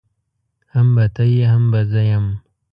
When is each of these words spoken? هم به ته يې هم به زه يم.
هم 0.73 0.87
به 0.95 1.05
ته 1.15 1.23
يې 1.33 1.43
هم 1.51 1.63
به 1.71 1.81
زه 1.91 2.01
يم. 2.11 2.25